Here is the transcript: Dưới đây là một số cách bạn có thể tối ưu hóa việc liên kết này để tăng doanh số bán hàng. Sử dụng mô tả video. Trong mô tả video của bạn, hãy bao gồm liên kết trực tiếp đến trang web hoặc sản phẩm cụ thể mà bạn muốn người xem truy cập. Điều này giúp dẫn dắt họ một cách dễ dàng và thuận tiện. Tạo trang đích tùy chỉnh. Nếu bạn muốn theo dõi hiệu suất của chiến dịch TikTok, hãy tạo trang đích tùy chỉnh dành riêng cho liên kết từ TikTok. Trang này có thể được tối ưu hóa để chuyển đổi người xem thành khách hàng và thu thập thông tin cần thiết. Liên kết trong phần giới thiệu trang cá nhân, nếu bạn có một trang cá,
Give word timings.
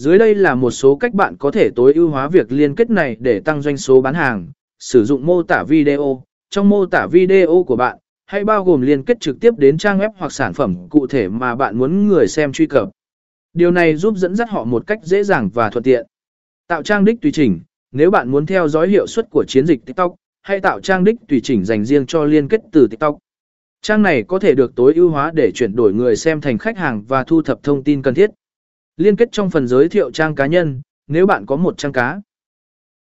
Dưới 0.00 0.18
đây 0.18 0.34
là 0.34 0.54
một 0.54 0.70
số 0.70 0.96
cách 0.96 1.14
bạn 1.14 1.36
có 1.36 1.50
thể 1.50 1.70
tối 1.76 1.92
ưu 1.94 2.08
hóa 2.08 2.28
việc 2.28 2.52
liên 2.52 2.74
kết 2.74 2.90
này 2.90 3.16
để 3.20 3.40
tăng 3.40 3.62
doanh 3.62 3.76
số 3.76 4.00
bán 4.00 4.14
hàng. 4.14 4.52
Sử 4.78 5.04
dụng 5.04 5.26
mô 5.26 5.42
tả 5.42 5.64
video. 5.68 6.22
Trong 6.50 6.68
mô 6.68 6.86
tả 6.86 7.06
video 7.06 7.64
của 7.66 7.76
bạn, 7.76 7.98
hãy 8.26 8.44
bao 8.44 8.64
gồm 8.64 8.80
liên 8.80 9.04
kết 9.04 9.20
trực 9.20 9.40
tiếp 9.40 9.54
đến 9.58 9.78
trang 9.78 9.98
web 9.98 10.10
hoặc 10.16 10.32
sản 10.32 10.52
phẩm 10.52 10.76
cụ 10.90 11.06
thể 11.06 11.28
mà 11.28 11.54
bạn 11.54 11.78
muốn 11.78 12.06
người 12.08 12.28
xem 12.28 12.52
truy 12.52 12.66
cập. 12.66 12.88
Điều 13.52 13.70
này 13.70 13.96
giúp 13.96 14.16
dẫn 14.16 14.34
dắt 14.34 14.50
họ 14.50 14.64
một 14.64 14.86
cách 14.86 14.98
dễ 15.02 15.22
dàng 15.22 15.50
và 15.54 15.70
thuận 15.70 15.84
tiện. 15.84 16.06
Tạo 16.68 16.82
trang 16.82 17.04
đích 17.04 17.20
tùy 17.20 17.32
chỉnh. 17.32 17.60
Nếu 17.92 18.10
bạn 18.10 18.30
muốn 18.30 18.46
theo 18.46 18.68
dõi 18.68 18.88
hiệu 18.88 19.06
suất 19.06 19.30
của 19.30 19.44
chiến 19.48 19.66
dịch 19.66 19.84
TikTok, 19.86 20.14
hãy 20.42 20.60
tạo 20.60 20.80
trang 20.80 21.04
đích 21.04 21.16
tùy 21.28 21.40
chỉnh 21.40 21.64
dành 21.64 21.84
riêng 21.84 22.06
cho 22.06 22.24
liên 22.24 22.48
kết 22.48 22.60
từ 22.72 22.86
TikTok. 22.90 23.18
Trang 23.82 24.02
này 24.02 24.22
có 24.22 24.38
thể 24.38 24.54
được 24.54 24.74
tối 24.74 24.94
ưu 24.94 25.10
hóa 25.10 25.30
để 25.34 25.52
chuyển 25.54 25.76
đổi 25.76 25.92
người 25.92 26.16
xem 26.16 26.40
thành 26.40 26.58
khách 26.58 26.78
hàng 26.78 27.04
và 27.08 27.24
thu 27.24 27.42
thập 27.42 27.62
thông 27.62 27.84
tin 27.84 28.02
cần 28.02 28.14
thiết. 28.14 28.30
Liên 29.00 29.16
kết 29.16 29.28
trong 29.32 29.50
phần 29.50 29.66
giới 29.66 29.88
thiệu 29.88 30.10
trang 30.10 30.34
cá 30.34 30.46
nhân, 30.46 30.82
nếu 31.08 31.26
bạn 31.26 31.46
có 31.46 31.56
một 31.56 31.78
trang 31.78 31.92
cá, 31.92 32.20